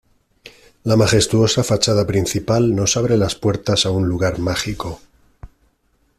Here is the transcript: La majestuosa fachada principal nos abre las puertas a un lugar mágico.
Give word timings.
La 0.83 0.95
majestuosa 0.97 1.63
fachada 1.63 2.07
principal 2.07 2.75
nos 2.75 2.97
abre 2.97 3.17
las 3.17 3.35
puertas 3.35 3.85
a 3.85 3.91
un 3.91 4.09
lugar 4.09 4.39
mágico. 4.39 4.99